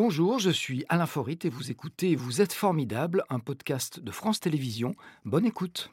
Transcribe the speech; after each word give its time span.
Bonjour, 0.00 0.38
je 0.38 0.50
suis 0.50 0.84
Alain 0.88 1.06
Forit 1.06 1.40
et 1.42 1.48
vous 1.48 1.72
écoutez 1.72 2.14
Vous 2.14 2.40
êtes 2.40 2.52
formidable, 2.52 3.24
un 3.30 3.40
podcast 3.40 3.98
de 3.98 4.12
France 4.12 4.38
Télévisions. 4.38 4.94
Bonne 5.24 5.44
écoute. 5.44 5.90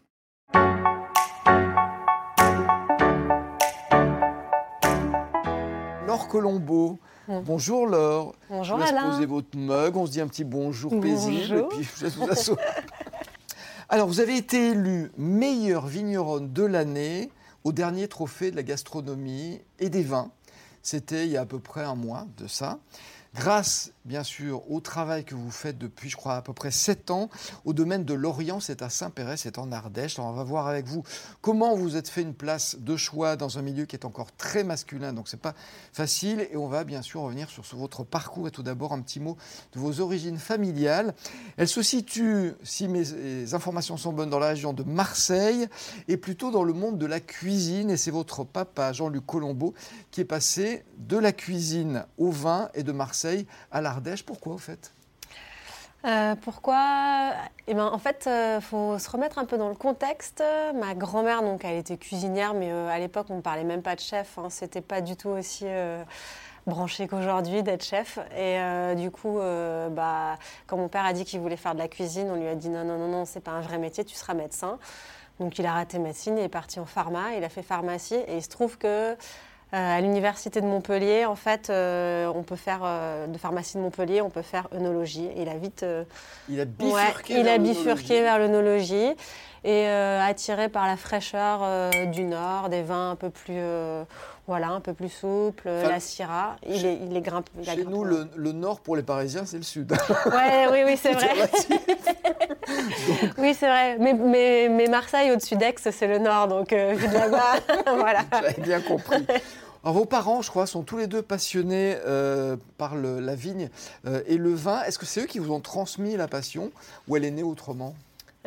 Laure 6.06 6.28
Colombo. 6.30 7.00
Bonjour 7.28 7.88
Laure. 7.88 8.36
Bonjour 8.48 8.64
je 8.64 8.74
vous 8.74 8.80
laisse 8.80 8.90
Alain. 8.92 9.10
poser 9.10 9.26
votre 9.26 9.58
mug, 9.58 9.98
on 9.98 10.06
se 10.06 10.12
dit 10.12 10.22
un 10.22 10.28
petit 10.28 10.44
bonjour, 10.44 10.92
paisible 11.02 11.38
et 11.38 11.48
Bonjour. 11.48 11.70
puis 11.70 11.90
je 11.98 12.04
laisse 12.04 12.16
vous 12.16 12.30
asseoir. 12.30 12.60
Alors, 13.90 14.08
vous 14.08 14.20
avez 14.20 14.38
été 14.38 14.70
élue 14.70 15.12
meilleure 15.18 15.88
vigneronne 15.88 16.54
de 16.54 16.64
l'année 16.64 17.32
au 17.64 17.72
dernier 17.72 18.08
trophée 18.08 18.52
de 18.52 18.56
la 18.56 18.62
gastronomie 18.62 19.62
et 19.80 19.90
des 19.90 20.04
vins. 20.04 20.30
C'était 20.84 21.26
il 21.26 21.32
y 21.32 21.38
a 21.38 21.42
à 21.42 21.46
peu 21.48 21.58
près 21.58 21.84
un 21.84 21.96
mois 21.96 22.28
de 22.38 22.46
ça. 22.46 22.78
Grâce, 23.34 23.92
bien 24.06 24.24
sûr, 24.24 24.72
au 24.72 24.80
travail 24.80 25.26
que 25.26 25.36
vous 25.36 25.52
faites 25.52 25.78
depuis, 25.78 26.10
je 26.10 26.16
crois, 26.16 26.36
à 26.36 26.42
peu 26.42 26.54
près 26.54 26.72
sept 26.72 27.12
ans, 27.12 27.30
au 27.66 27.74
domaine 27.74 28.06
de 28.06 28.14
l'Orient, 28.14 28.60
c'est 28.60 28.82
à 28.82 28.90
Saint-Péret, 28.90 29.38
c'est 29.38 29.58
en 29.58 29.72
Ardèche. 29.72 30.20
Alors, 30.20 30.32
on 30.32 30.34
va 30.36 30.44
voir 30.44 30.68
avec 30.68 30.86
vous 30.86 31.04
comment 31.42 31.76
vous 31.76 31.98
êtes 31.98 32.08
fait 32.08 32.22
une 32.22 32.36
place 32.36 32.78
de 32.80 32.96
choix 32.96 33.36
dans 33.36 33.58
un 33.58 33.62
milieu 33.62 33.86
qui 33.86 33.96
est 33.96 34.06
encore 34.06 34.32
très 34.36 34.64
masculin, 34.64 35.12
donc 35.12 35.28
c'est 35.28 35.42
pas 35.42 35.56
facile. 35.92 36.48
Et 36.52 36.58
on 36.58 36.68
va 36.68 36.84
bien 36.84 37.02
sûr 37.02 37.22
revenir 37.22 37.50
sur 37.50 37.64
votre 37.78 38.04
parcours 38.04 38.48
et 38.48 38.52
tout 38.52 38.64
d'abord 38.64 38.94
un 38.94 39.02
petit 39.02 39.20
mot 39.20 39.38
de 39.74 39.80
vos 39.80 40.00
origines 40.00 40.38
familiales. 40.38 41.16
Elle 41.58 41.68
se 41.68 41.82
situe, 41.82 42.54
si 42.64 42.88
mes 42.88 43.54
informations 43.54 43.98
sont 43.98 44.14
bonnes, 44.14 44.30
dans 44.30 44.40
la 44.40 44.50
région 44.50 44.74
de 44.74 44.84
Marseille 44.84 45.68
et 46.08 46.18
plutôt 46.18 46.52
dans 46.52 46.64
le 46.64 46.74
monde 46.74 46.98
de 46.98 47.06
la 47.06 47.20
cuisine. 47.20 47.90
Et 47.90 47.98
c'est 47.98 48.12
votre 48.12 48.44
papa, 48.44 48.94
Jean-Luc 48.94 49.26
Colombo, 49.26 49.74
qui 50.12 50.22
est 50.22 50.26
passé 50.26 50.84
de 50.98 51.18
la 51.18 51.32
cuisine 51.32 52.06
au 52.18 52.30
vin 52.30 52.70
et 52.74 52.84
de 52.84 52.92
Marseille 52.92 53.48
à 53.72 53.82
Pourquoi, 54.26 54.54
au 54.54 54.58
fait? 54.58 54.92
Euh, 56.06 56.36
pourquoi? 56.36 57.34
Eh 57.66 57.74
ben, 57.74 57.88
en 57.88 57.98
fait, 57.98 58.30
il 58.30 58.62
faut 58.62 59.00
se 59.00 59.10
remettre 59.10 59.40
un 59.40 59.46
peu 59.46 59.58
dans 59.58 59.70
le 59.70 59.76
contexte. 59.76 60.44
Ma 60.76 60.94
grand-mère, 60.94 61.42
donc, 61.42 61.66
elle 61.66 61.78
était 61.78 61.98
cuisinière, 61.98 62.54
mais 62.54 62.72
euh, 62.72 62.90
à 62.90 63.00
l'époque, 63.00 63.28
on 63.30 63.38
ne 63.38 63.42
parlait 63.42 63.64
même 63.64 63.82
pas 63.82 63.96
de 63.96 64.02
chef. 64.02 64.38
Hein. 64.38 64.50
C'était 64.52 64.82
pas 64.82 65.02
du 65.02 65.16
tout 65.16 65.30
aussi 65.30 65.64
euh, 65.66 66.04
branché 66.68 67.08
qu'aujourd'hui 67.08 67.64
d'être 67.64 67.84
chef. 67.84 68.20
Et 68.38 68.60
euh, 68.60 68.94
du 68.94 69.10
coup, 69.10 69.40
euh, 69.40 69.90
bah, 69.90 70.38
quand 70.68 70.78
mon 70.78 70.90
père 70.90 71.06
a 71.06 71.14
dit 71.14 71.26
qu'il 71.26 71.40
voulait 71.40 71.58
faire 71.58 71.74
de 71.74 71.80
la 71.80 71.88
cuisine, 71.88 72.30
on 72.30 72.36
lui 72.36 72.48
a 72.48 72.56
dit 72.56 72.70
non, 72.70 72.84
non, 72.84 73.00
non, 73.00 73.08
non, 73.08 73.26
c'est 73.26 73.40
pas 73.40 73.52
un 73.52 73.62
vrai 73.62 73.80
métier, 73.80 74.06
tu 74.06 74.14
seras 74.16 74.36
médecin. 74.36 74.78
Donc, 75.40 75.58
il 75.58 75.66
a 75.66 75.74
raté 75.74 75.98
médecine, 75.98 76.38
il 76.38 76.44
est 76.44 76.50
parti 76.50 76.80
en 76.80 76.86
pharma, 76.86 77.34
il 77.36 77.44
a 77.44 77.50
fait 77.50 77.64
pharmacie, 77.64 78.14
et 78.28 78.38
il 78.38 78.44
se 78.44 78.50
trouve 78.50 78.78
que 78.78 78.88
Euh, 78.88 79.16
à 79.76 80.02
l'université 80.02 80.62
de 80.62 80.66
Montpellier, 80.66 81.26
en 81.26 81.36
fait, 81.36 81.70
euh, 81.70 82.32
on 82.34 82.44
peut 82.44 82.56
faire 82.56 82.82
euh, 82.84 83.28
de 83.28 83.38
pharmacie 83.38 83.78
de 83.78 83.82
Montpellier, 83.82 84.22
on 84.22 84.30
peut 84.30 84.42
faire 84.42 84.68
œnologie. 84.74 85.28
Et 85.36 85.42
il 85.44 85.50
a 85.50 85.58
vite, 85.58 85.84
euh, 85.84 86.04
Il 86.50 86.60
a 86.60 86.64
ouais, 86.64 86.68
bifurqué. 86.68 87.34
il 87.34 87.44
vers 87.44 87.54
a 87.54 87.58
l'œnologie. 87.58 87.80
bifurqué 87.84 88.22
vers 88.22 88.40
l'œnologie 88.40 89.10
et 89.64 89.88
euh, 89.88 90.22
attiré 90.22 90.70
par 90.70 90.86
la 90.88 90.96
fraîcheur 90.96 91.60
euh, 91.64 91.90
du 92.06 92.24
Nord, 92.24 92.70
des 92.70 92.84
vins 92.84 93.12
un 93.12 93.16
peu 93.16 93.32
plus, 93.32 93.56
euh, 93.58 94.04
voilà, 94.48 94.68
un 94.70 94.80
peu 94.80 94.94
plus 94.94 95.10
souples, 95.10 95.68
Enfin, 95.68 95.90
la 95.90 96.00
Syrah. 96.00 96.56
Il 96.68 96.80
chez- 96.80 96.94
est, 96.94 97.00
il 97.10 97.18
est 97.18 97.22
grimpe. 97.22 97.50
il 97.58 97.66
Chez 97.66 97.84
nous, 97.84 98.04
le, 98.04 98.28
le 98.36 98.52
nord 98.52 98.80
pour 98.82 98.96
les 98.96 99.02
Parisiens, 99.02 99.46
c'est 99.46 99.58
le 99.58 99.64
sud. 99.64 99.92
Ouais, 100.28 100.68
oui, 100.72 100.80
oui, 100.86 101.00
c'est 101.02 101.12
vrai. 101.14 101.30
oui, 103.38 103.54
c'est 103.54 103.68
vrai. 103.68 103.98
Mais, 104.00 104.14
mais, 104.14 104.68
mais 104.70 104.88
Marseille, 104.88 105.32
au-dessus 105.32 105.56
d'Aix, 105.56 105.76
c'est 105.80 106.08
le 106.08 106.20
Nord, 106.20 106.48
donc 106.48 106.74
euh, 106.74 106.94
vu 106.96 107.08
de 107.08 107.14
là-bas, 107.14 107.56
voilà. 107.98 108.20
J'avais 108.32 108.62
bien 108.62 108.82
compris. 108.82 109.26
Alors, 109.86 109.98
vos 110.00 110.06
parents, 110.06 110.42
je 110.42 110.50
crois, 110.50 110.66
sont 110.66 110.82
tous 110.82 110.98
les 110.98 111.06
deux 111.06 111.22
passionnés 111.22 111.96
euh, 112.08 112.58
par 112.80 112.96
le- 112.96 113.20
la 113.20 113.36
vigne 113.36 113.70
euh, 114.08 114.24
et 114.26 114.38
le 114.38 114.52
vin. 114.52 114.82
Est-ce 114.82 114.98
que 114.98 115.06
c'est 115.06 115.22
eux 115.22 115.26
qui 115.28 115.38
vous 115.38 115.52
ont 115.52 115.60
transmis 115.60 116.18
la 116.18 116.28
passion 116.28 116.72
ou 117.08 117.16
elle 117.16 117.24
est 117.24 117.30
née 117.30 117.44
autrement? 117.44 117.94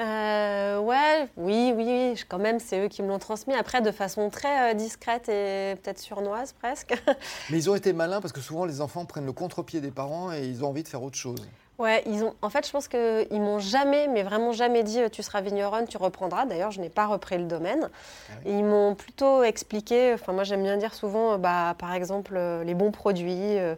Euh, 0.01 0.81
ouais, 0.81 1.29
oui, 1.37 1.73
oui, 1.77 2.21
quand 2.29 2.41
même, 2.41 2.59
c'est 2.59 2.85
eux 2.85 2.89
qui 2.89 3.03
me 3.05 3.09
l'ont 3.09 3.21
transmis. 3.21 3.55
Après, 3.55 3.81
de 3.81 3.93
façon 3.93 4.31
très 4.31 4.73
euh, 4.73 4.75
discrète 4.75 5.29
et 5.29 5.77
peut-être 5.81 6.01
surnoise 6.01 6.55
presque. 6.61 7.01
Mais 7.51 7.59
ils 7.59 7.71
ont 7.71 7.77
été 7.77 7.93
malins 7.93 8.21
parce 8.21 8.33
que 8.33 8.41
souvent 8.41 8.65
les 8.65 8.81
enfants 8.81 9.05
prennent 9.05 9.27
le 9.27 9.33
contre-pied 9.33 9.81
des 9.81 9.93
parents 9.93 10.33
et 10.33 10.45
ils 10.45 10.65
ont 10.65 10.69
envie 10.71 10.83
de 10.83 10.89
faire 10.89 11.05
autre 11.05 11.17
chose. 11.19 11.47
Ouais, 11.79 12.03
ils 12.07 12.25
ont. 12.25 12.35
En 12.43 12.51
fait, 12.51 12.67
je 12.67 12.73
pense 12.73 12.89
qu'ils 12.89 13.41
m'ont 13.41 13.61
jamais, 13.61 14.09
mais 14.09 14.25
vraiment 14.25 14.51
jamais 14.51 14.83
dit 14.83 15.01
euh, 15.01 15.09
tu 15.09 15.23
seras 15.23 15.41
vigneronne, 15.41 15.87
tu 15.87 15.97
reprendras. 15.97 16.45
D'ailleurs, 16.45 16.73
je 16.73 16.81
n'ai 16.81 16.89
pas 16.91 17.07
repris 17.07 17.39
le 17.39 17.45
domaine. 17.45 17.89
Ah 18.29 18.33
Ils 18.47 18.65
m'ont 18.65 18.97
plutôt 18.97 19.45
expliqué. 19.45 20.13
Enfin, 20.15 20.33
moi, 20.33 20.43
j'aime 20.43 20.65
bien 20.65 20.77
dire 20.77 20.93
souvent, 20.93 21.35
euh, 21.35 21.37
bah, 21.39 21.77
par 21.79 21.95
exemple, 21.95 22.35
euh, 22.37 22.65
les 22.65 22.75
bons 22.75 22.91
produits. 22.91 23.59
euh, 23.59 23.77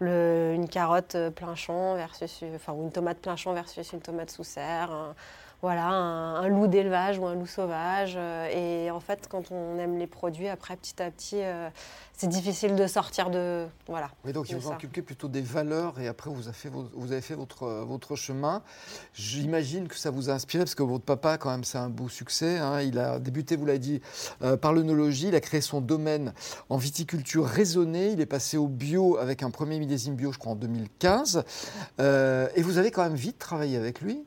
le- 0.00 0.52
une 0.54 0.68
carotte 0.68 1.14
euh, 1.14 1.30
plein 1.30 1.54
champ 1.54 1.94
versus, 1.94 2.40
euh, 2.42 2.56
enfin, 2.56 2.72
ou 2.72 2.82
une 2.82 2.90
tomate 2.92 3.18
plein 3.18 3.36
champ 3.36 3.52
versus 3.52 3.92
une 3.92 4.00
tomate 4.00 4.30
sous 4.30 4.44
serre. 4.44 4.90
un- 4.90 5.14
voilà, 5.62 5.88
un, 5.88 6.36
un 6.36 6.48
loup 6.48 6.68
d'élevage 6.68 7.18
ou 7.18 7.26
un 7.26 7.34
loup 7.34 7.46
sauvage. 7.46 8.14
euh, 8.16 8.48
et 8.86 8.90
en 8.90 8.98
fait, 9.00 9.28
quand 9.28 9.50
on 9.52 9.78
aime 9.78 9.98
les 9.98 10.06
produits, 10.06 10.48
après, 10.48 10.74
petit 10.74 11.02
à 11.02 11.10
petit, 11.10 11.42
euh, 11.42 11.68
c'est 12.16 12.28
difficile 12.28 12.76
de 12.76 12.86
sortir 12.86 13.28
de. 13.28 13.66
Voilà. 13.86 14.08
Oui, 14.24 14.32
donc 14.32 14.46
C'est 14.46 14.54
vous 14.54 14.72
inculqué 14.72 15.02
plutôt 15.02 15.28
des 15.28 15.42
valeurs 15.42 16.00
et 16.00 16.08
après 16.08 16.30
vous 16.30 16.48
avez 16.48 16.56
fait, 16.56 16.70
vo- 16.70 16.88
vous 16.94 17.12
avez 17.12 17.20
fait 17.20 17.34
votre, 17.34 17.66
votre 17.66 18.16
chemin. 18.16 18.62
J'imagine 19.12 19.86
que 19.86 19.96
ça 19.96 20.10
vous 20.10 20.30
a 20.30 20.32
inspiré 20.32 20.64
parce 20.64 20.74
que 20.74 20.82
votre 20.82 21.04
papa, 21.04 21.36
quand 21.36 21.50
même, 21.50 21.64
c'est 21.64 21.76
un 21.78 21.90
beau 21.90 22.08
succès. 22.08 22.56
hein. 22.58 22.80
Il 22.80 22.98
a 22.98 23.18
débuté, 23.18 23.56
vous 23.56 23.66
l'avez 23.66 23.78
dit, 23.78 24.00
euh, 24.42 24.56
par 24.56 24.72
l'œnologie. 24.72 25.28
Il 25.28 25.34
a 25.34 25.40
créé 25.40 25.60
son 25.60 25.82
domaine 25.82 26.32
en 26.70 26.78
viticulture 26.78 27.44
raisonnée. 27.44 28.12
Il 28.12 28.20
est 28.22 28.26
passé 28.26 28.56
au 28.56 28.66
bio 28.66 29.18
avec 29.18 29.42
un 29.42 29.50
premier 29.50 29.78
millésime 29.90 30.14
bio, 30.14 30.30
je 30.32 30.38
crois, 30.38 30.52
en 30.52 30.56
2015. 30.56 31.42
Euh, 31.98 32.48
et 32.54 32.62
vous 32.62 32.78
avez 32.78 32.90
quand 32.92 33.02
même 33.02 33.14
vite 33.14 33.38
travaillé 33.38 33.76
avec 33.76 34.00
lui? 34.00 34.24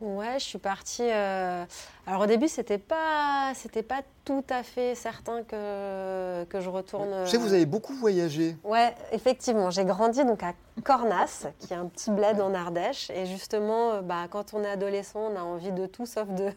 Ouais, 0.00 0.34
je 0.38 0.44
suis 0.44 0.58
partie. 0.58 1.08
euh, 1.10 1.64
Alors 2.06 2.22
au 2.22 2.26
début, 2.26 2.48
c'était 2.48 2.76
pas, 2.76 3.52
c'était 3.54 3.82
pas 3.82 4.02
tout 4.26 4.44
à 4.50 4.62
fait 4.62 4.94
certain 4.94 5.42
que 5.42 6.44
que 6.50 6.60
je 6.60 6.68
retourne. 6.68 7.24
Je 7.24 7.30
sais 7.30 7.38
vous 7.38 7.54
avez 7.54 7.64
beaucoup 7.64 7.94
voyagé. 7.94 8.56
Ouais, 8.62 8.94
effectivement, 9.12 9.70
j'ai 9.70 9.86
grandi 9.86 10.22
donc 10.24 10.42
à 10.42 10.52
Cornas, 10.84 11.46
qui 11.60 11.72
est 11.72 11.76
un 11.76 11.86
petit 11.86 12.10
bled 12.10 12.42
en 12.42 12.52
Ardèche, 12.52 13.08
et 13.08 13.24
justement, 13.24 13.92
euh, 13.92 14.00
bah, 14.02 14.26
quand 14.28 14.52
on 14.52 14.62
est 14.64 14.70
adolescent, 14.70 15.20
on 15.32 15.36
a 15.36 15.40
envie 15.42 15.72
de 15.72 15.86
tout 15.86 16.04
sauf 16.04 16.28
de 16.28 16.50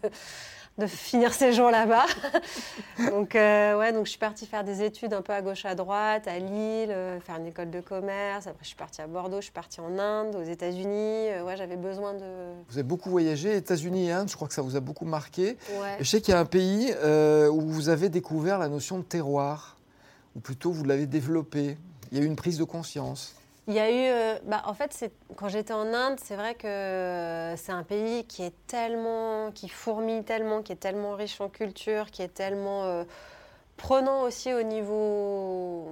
de 0.79 0.87
finir 0.87 1.33
ses 1.33 1.53
jours 1.53 1.69
là-bas. 1.69 2.05
donc 3.11 3.35
euh, 3.35 3.77
ouais, 3.77 3.91
donc 3.91 4.05
je 4.05 4.11
suis 4.11 4.19
partie 4.19 4.45
faire 4.45 4.63
des 4.63 4.81
études 4.81 5.13
un 5.13 5.21
peu 5.21 5.33
à 5.33 5.41
gauche 5.41 5.65
à 5.65 5.75
droite, 5.75 6.27
à 6.27 6.39
Lille, 6.39 6.89
euh, 6.89 7.19
faire 7.19 7.37
une 7.37 7.47
école 7.47 7.69
de 7.69 7.81
commerce. 7.81 8.47
Après, 8.47 8.63
je 8.63 8.67
suis 8.67 8.75
partie 8.75 9.01
à 9.01 9.07
Bordeaux, 9.07 9.37
je 9.37 9.43
suis 9.43 9.51
partie 9.51 9.81
en 9.81 9.99
Inde, 9.99 10.35
aux 10.35 10.43
États-Unis. 10.43 11.29
Euh, 11.29 11.43
ouais, 11.43 11.57
j'avais 11.57 11.77
besoin 11.77 12.13
de. 12.13 12.25
Vous 12.69 12.77
avez 12.77 12.83
beaucoup 12.83 13.09
voyagé, 13.09 13.55
États-Unis 13.55 14.07
et 14.07 14.11
Inde, 14.11 14.29
je 14.29 14.35
crois 14.35 14.47
que 14.47 14.53
ça 14.53 14.61
vous 14.61 14.75
a 14.75 14.79
beaucoup 14.79 15.05
marqué. 15.05 15.57
Ouais. 15.79 15.97
Je 15.99 16.05
sais 16.05 16.21
qu'il 16.21 16.33
y 16.33 16.37
a 16.37 16.39
un 16.39 16.45
pays 16.45 16.93
où 17.51 17.61
vous 17.61 17.89
avez 17.89 18.09
découvert 18.09 18.57
la 18.57 18.69
notion 18.69 18.97
de 18.97 19.03
terroir, 19.03 19.77
ou 20.35 20.39
plutôt 20.39 20.71
vous 20.71 20.85
l'avez 20.85 21.05
développée. 21.05 21.77
Il 22.11 22.17
y 22.17 22.21
a 22.21 22.23
eu 22.23 22.27
une 22.27 22.35
prise 22.35 22.57
de 22.57 22.63
conscience. 22.63 23.35
Il 23.69 23.75
y 23.75 23.79
a 23.79 23.91
eu, 23.91 24.09
euh, 24.11 24.39
bah, 24.45 24.63
en 24.65 24.73
fait, 24.73 25.11
quand 25.35 25.47
j'étais 25.47 25.73
en 25.73 25.93
Inde, 25.93 26.19
c'est 26.19 26.35
vrai 26.35 26.55
que 26.55 26.65
euh, 26.65 27.55
c'est 27.55 27.71
un 27.71 27.83
pays 27.83 28.25
qui 28.25 28.41
est 28.41 28.53
tellement, 28.65 29.51
qui 29.51 29.69
fourmille 29.69 30.23
tellement, 30.23 30.63
qui 30.63 30.71
est 30.71 30.75
tellement 30.77 31.13
riche 31.13 31.39
en 31.39 31.49
culture, 31.49 32.09
qui 32.09 32.23
est 32.23 32.33
tellement 32.33 32.85
euh, 32.85 33.03
prenant 33.77 34.23
aussi 34.23 34.51
au 34.55 34.63
niveau 34.63 35.87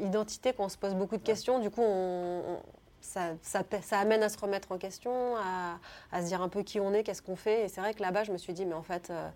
identité 0.00 0.54
qu'on 0.54 0.70
se 0.70 0.78
pose 0.78 0.94
beaucoup 0.94 1.18
de 1.18 1.22
questions. 1.22 1.58
Du 1.58 1.68
coup, 1.68 1.82
on- 1.82 2.40
on- 2.54 2.62
ça, 3.02 3.20
ça, 3.42 3.62
pa- 3.62 3.82
ça 3.82 3.98
amène 3.98 4.22
à 4.22 4.30
se 4.30 4.38
remettre 4.38 4.72
en 4.72 4.78
question, 4.78 5.36
à, 5.36 5.78
à 6.12 6.22
se 6.22 6.28
dire 6.28 6.40
un 6.40 6.48
peu 6.48 6.62
qui 6.62 6.80
on 6.80 6.94
est, 6.94 7.02
qu'est-ce 7.02 7.20
qu'on 7.22 7.36
fait. 7.36 7.66
Et 7.66 7.68
c'est 7.68 7.82
vrai 7.82 7.92
que 7.92 8.02
là-bas, 8.02 8.24
je 8.24 8.32
me 8.32 8.38
suis 8.38 8.54
dit, 8.54 8.64
mais 8.64 8.74
en 8.74 8.82
fait, 8.82 9.10
euh, 9.10 9.28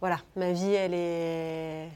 voilà, 0.00 0.18
ma 0.36 0.52
vie, 0.52 0.72
elle 0.72 0.94
est, 0.94 1.88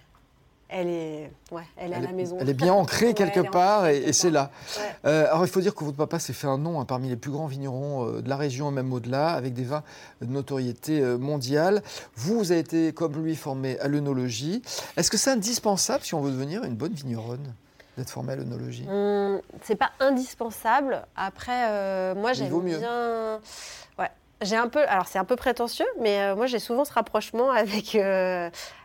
elle 0.71 0.89
est, 0.89 1.33
ouais, 1.51 1.63
elle 1.77 1.93
est 1.93 1.97
à 1.97 2.01
la 2.01 2.11
est, 2.11 2.13
maison. 2.13 2.37
elle 2.41 2.49
est 2.49 2.55
bien 2.55 2.73
ancrée 2.73 3.13
quelque 3.15 3.41
part 3.41 3.87
et, 3.87 3.99
et 3.99 4.13
c'est 4.13 4.31
là. 4.31 4.51
Ouais. 4.77 4.83
Euh, 5.07 5.27
alors 5.27 5.45
il 5.45 5.51
faut 5.51 5.61
dire 5.61 5.75
que 5.75 5.85
votre 5.85 5.97
papa 5.97 6.19
s'est 6.19 6.33
fait 6.33 6.47
un 6.47 6.59
nom 6.59 6.81
hein, 6.81 6.85
parmi 6.85 7.09
les 7.09 7.17
plus 7.17 7.31
grands 7.31 7.47
vignerons 7.47 8.07
euh, 8.07 8.23
de 8.23 8.29
la 8.29 8.37
région, 8.37 8.71
même 8.71 8.93
au-delà, 8.93 9.31
avec 9.31 9.55
des 9.55 9.65
vins 9.65 9.83
de 10.21 10.27
notoriété 10.27 11.01
euh, 11.01 11.19
mondiale. 11.19 11.83
Vous, 12.15 12.39
vous 12.39 12.53
avez 12.53 12.61
été, 12.61 12.93
comme 12.93 13.23
lui, 13.23 13.35
formé 13.35 13.79
à 13.81 13.89
l'œnologie. 13.89 14.63
Est-ce 14.97 15.11
que 15.11 15.17
c'est 15.17 15.31
indispensable 15.31 16.05
si 16.05 16.15
on 16.15 16.21
veut 16.21 16.31
devenir 16.31 16.65
une 16.65 16.75
bonne 16.75 16.93
vigneronne 16.93 17.53
d'être 17.99 18.11
formé 18.11 18.35
à 18.35 18.37
l'œnologie? 18.37 18.87
Hum, 18.89 19.41
c'est 19.63 19.77
pas 19.77 19.91
indispensable. 19.99 21.03
Après, 21.17 22.15
moi, 22.15 22.33
j'aime 22.33 22.61
bien. 22.61 23.41
Ouais. 23.99 24.11
J'ai 24.43 24.57
un 24.57 24.69
peu. 24.69 24.87
Alors, 24.89 25.09
c'est 25.09 25.19
un 25.19 25.25
peu 25.25 25.37
prétentieux, 25.37 25.87
mais 26.01 26.35
moi, 26.35 26.47
j'ai 26.47 26.59
souvent 26.61 26.85
ce 26.85 26.93
rapprochement 26.93 27.51
avec 27.51 27.97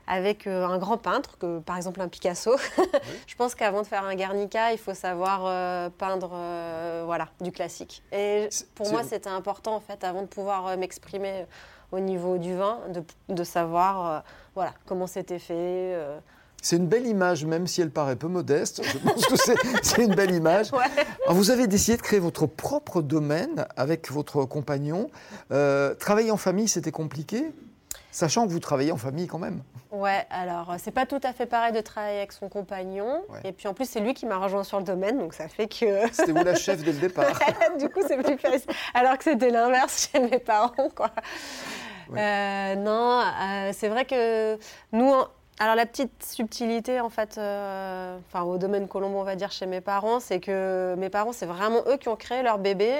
avec 0.07 0.47
euh, 0.47 0.65
un 0.65 0.77
grand 0.77 0.97
peintre, 0.97 1.37
que 1.37 1.59
par 1.59 1.77
exemple 1.77 2.01
un 2.01 2.07
Picasso. 2.07 2.55
Je 3.27 3.35
pense 3.35 3.55
qu'avant 3.55 3.81
de 3.81 3.87
faire 3.87 4.03
un 4.03 4.15
Guernica, 4.15 4.71
il 4.71 4.77
faut 4.77 4.93
savoir 4.93 5.43
euh, 5.45 5.89
peindre, 5.89 6.31
euh, 6.33 7.03
voilà, 7.05 7.29
du 7.41 7.51
classique. 7.51 8.03
Et 8.11 8.49
pour 8.75 8.91
moi, 8.91 9.03
c'était 9.03 9.29
important 9.29 9.75
en 9.75 9.79
fait, 9.79 10.03
avant 10.03 10.21
de 10.21 10.27
pouvoir 10.27 10.77
m'exprimer 10.77 11.45
au 11.91 11.99
niveau 11.99 12.37
du 12.37 12.55
vin, 12.55 12.79
de, 12.89 13.03
de 13.33 13.43
savoir, 13.43 14.11
euh, 14.11 14.19
voilà, 14.53 14.73
comment 14.85 15.07
c'était 15.07 15.39
fait. 15.39 15.97
C'est 16.61 16.77
une 16.77 16.87
belle 16.87 17.05
image, 17.05 17.45
même 17.45 17.67
si 17.67 17.81
elle 17.81 17.91
paraît 17.91 18.15
peu 18.15 18.27
modeste. 18.27 18.81
Je 18.83 18.97
pense 18.97 19.25
que 19.27 19.35
c'est 19.83 20.03
une 20.03 20.15
belle 20.15 20.33
image. 20.33 20.71
vous 21.29 21.51
avez 21.51 21.67
décidé 21.67 21.97
de 21.97 22.01
créer 22.01 22.19
votre 22.19 22.47
propre 22.47 23.03
domaine 23.03 23.67
avec 23.75 24.11
votre 24.11 24.45
compagnon. 24.45 25.09
Travailler 25.99 26.31
en 26.31 26.37
famille, 26.37 26.67
c'était 26.67 26.91
compliqué? 26.91 27.51
Sachant 28.15 28.47
que 28.47 28.51
vous 28.53 28.61
travaillez 28.61 28.93
en 28.93 28.97
famille 28.97 29.27
quand 29.27 29.39
même. 29.39 29.61
Ouais, 29.91 30.25
alors 30.29 30.75
c'est 30.77 30.91
pas 30.91 31.05
tout 31.05 31.19
à 31.21 31.33
fait 31.33 31.45
pareil 31.45 31.73
de 31.73 31.81
travailler 31.81 32.19
avec 32.19 32.31
son 32.31 32.47
compagnon. 32.47 33.21
Et 33.43 33.51
puis 33.51 33.67
en 33.67 33.73
plus, 33.73 33.89
c'est 33.89 33.99
lui 33.99 34.13
qui 34.13 34.25
m'a 34.25 34.37
rejoint 34.37 34.63
sur 34.63 34.77
le 34.77 34.85
domaine, 34.85 35.17
donc 35.19 35.33
ça 35.33 35.49
fait 35.49 35.67
que. 35.67 36.07
C'était 36.13 36.31
vous 36.31 36.41
la 36.41 36.55
chef 36.55 36.81
dès 36.81 36.93
le 36.93 36.99
départ. 36.99 37.25
du 37.77 37.89
coup, 37.89 37.99
c'est 38.07 38.15
plus 38.15 38.37
facile. 38.37 38.71
Alors 38.93 39.17
que 39.17 39.25
c'était 39.25 39.49
l'inverse 39.49 40.09
chez 40.09 40.21
mes 40.21 40.39
parents, 40.39 40.89
quoi. 40.95 41.11
Euh, 42.15 42.75
non, 42.75 43.19
euh, 43.19 43.71
c'est 43.73 43.89
vrai 43.89 44.05
que 44.05 44.57
nous, 44.93 45.13
alors 45.59 45.75
la 45.75 45.85
petite 45.85 46.23
subtilité 46.23 47.01
en 47.01 47.09
fait, 47.09 47.37
euh, 47.37 48.17
enfin 48.27 48.43
au 48.43 48.57
domaine 48.57 48.87
Colombo 48.87 49.19
on 49.19 49.23
va 49.23 49.35
dire 49.35 49.51
chez 49.51 49.65
mes 49.65 49.81
parents, 49.81 50.21
c'est 50.21 50.39
que 50.39 50.95
mes 50.97 51.09
parents 51.09 51.33
c'est 51.33 51.47
vraiment 51.47 51.81
eux 51.87 51.97
qui 51.97 52.07
ont 52.07 52.15
créé 52.15 52.43
leur 52.43 52.59
bébé 52.59 52.93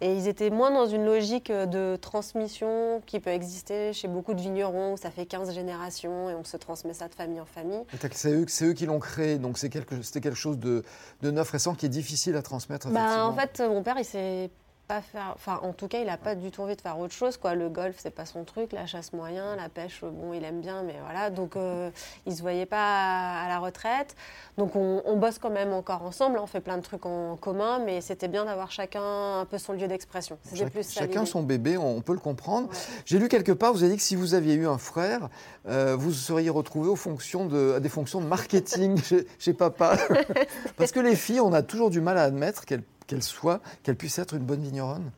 et 0.00 0.14
ils 0.14 0.28
étaient 0.28 0.50
moins 0.50 0.70
dans 0.70 0.86
une 0.86 1.04
logique 1.04 1.50
de 1.50 1.96
transmission 1.96 3.02
qui 3.06 3.20
peut 3.20 3.30
exister 3.30 3.92
chez 3.92 4.08
beaucoup 4.08 4.34
de 4.34 4.40
vignerons 4.40 4.94
où 4.94 4.96
ça 4.96 5.10
fait 5.10 5.26
15 5.26 5.54
générations 5.54 6.30
et 6.30 6.34
on 6.34 6.44
se 6.44 6.56
transmet 6.56 6.94
ça 6.94 7.08
de 7.08 7.14
famille 7.14 7.40
en 7.40 7.46
famille. 7.46 7.82
C'est 8.12 8.30
eux, 8.30 8.46
eux, 8.62 8.72
qui 8.72 8.86
l'ont 8.86 8.98
créé, 8.98 9.38
donc 9.38 9.58
c'était 9.58 9.80
quelque, 9.80 9.94
quelque 10.20 10.34
chose 10.34 10.58
de, 10.58 10.84
de, 11.22 11.30
neuf 11.30 11.50
récent 11.50 11.74
qui 11.74 11.86
est 11.86 11.90
difficile 11.90 12.36
à 12.36 12.42
transmettre. 12.42 12.88
Bah, 12.90 13.26
en 13.26 13.32
fait, 13.32 13.60
mon 13.60 13.82
père 13.82 13.96
il 13.98 14.04
s'est 14.04 14.50
pas 14.86 15.00
faire. 15.00 15.32
Enfin, 15.34 15.60
en 15.62 15.72
tout 15.72 15.88
cas, 15.88 15.98
il 15.98 16.06
n'a 16.06 16.16
pas 16.16 16.34
du 16.34 16.50
tout 16.50 16.62
envie 16.62 16.76
de 16.76 16.80
faire 16.80 16.98
autre 16.98 17.12
chose. 17.12 17.36
Quoi. 17.36 17.54
Le 17.54 17.68
golf, 17.68 17.96
c'est 17.98 18.10
pas 18.10 18.24
son 18.24 18.44
truc. 18.44 18.72
La 18.72 18.86
chasse 18.86 19.12
moyen, 19.12 19.56
la 19.56 19.68
pêche, 19.68 20.00
bon, 20.02 20.32
il 20.32 20.44
aime 20.44 20.60
bien, 20.60 20.82
mais 20.82 20.96
voilà. 21.02 21.30
Donc, 21.30 21.56
euh, 21.56 21.90
il 22.26 22.34
se 22.34 22.42
voyait 22.42 22.66
pas 22.66 23.42
à 23.42 23.48
la 23.48 23.58
retraite. 23.58 24.14
Donc, 24.56 24.76
on, 24.76 25.16
bosse 25.16 25.38
quand 25.38 25.50
même 25.50 25.72
encore 25.72 26.02
ensemble. 26.02 26.38
On 26.38 26.46
fait 26.46 26.60
plein 26.60 26.76
de 26.76 26.82
trucs 26.82 27.06
en 27.06 27.36
commun, 27.36 27.80
mais 27.84 28.00
c'était 28.00 28.28
bien 28.28 28.44
d'avoir 28.44 28.70
chacun 28.70 29.40
un 29.40 29.44
peu 29.44 29.58
son 29.58 29.72
lieu 29.72 29.88
d'expression. 29.88 30.38
plus 30.70 30.92
chacun 30.92 31.24
son 31.24 31.42
bébé, 31.42 31.78
on 31.78 32.00
peut 32.02 32.12
le 32.12 32.18
comprendre. 32.18 32.68
J'ai 33.06 33.18
lu 33.18 33.28
quelque 33.28 33.52
part, 33.52 33.72
vous 33.72 33.82
avez 33.82 33.92
dit 33.92 33.98
que 33.98 34.02
si 34.02 34.16
vous 34.16 34.34
aviez 34.34 34.54
eu 34.54 34.66
un 34.66 34.78
frère, 34.78 35.28
euh, 35.68 35.96
vous 35.96 36.12
seriez 36.12 36.50
retrouvé 36.50 36.88
aux 36.88 36.96
fonctions 36.96 37.46
de, 37.46 37.74
à 37.76 37.80
des 37.80 37.88
fonctions 37.88 38.20
de 38.20 38.26
marketing 38.26 39.02
chez, 39.02 39.26
chez 39.38 39.54
papa. 39.54 39.96
Parce 40.76 40.92
que 40.92 41.00
les 41.00 41.16
filles, 41.16 41.40
on 41.40 41.52
a 41.52 41.62
toujours 41.62 41.90
du 41.90 42.00
mal 42.00 42.18
à 42.18 42.24
admettre 42.24 42.64
qu'elles 42.66 42.84
qu'elle 43.06 43.22
soit, 43.22 43.60
qu'elle 43.82 43.96
puisse 43.96 44.18
être 44.18 44.34
une 44.34 44.44
bonne 44.44 44.62
vigneronne 44.62 45.10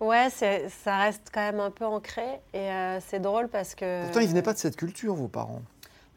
Ouais, 0.00 0.28
ça 0.30 0.96
reste 0.98 1.30
quand 1.32 1.40
même 1.40 1.60
un 1.60 1.70
peu 1.70 1.86
ancré 1.86 2.40
et 2.52 2.58
euh, 2.58 3.00
c'est 3.00 3.20
drôle 3.20 3.48
parce 3.48 3.74
que. 3.74 4.02
Pourtant, 4.02 4.20
ils 4.20 4.28
venaient 4.28 4.42
pas 4.42 4.52
de 4.52 4.58
cette 4.58 4.76
culture, 4.76 5.14
vos 5.14 5.28
parents. 5.28 5.62